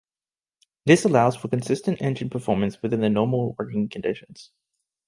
[0.87, 4.49] This allows for consistent engine performance within the normal working conditions.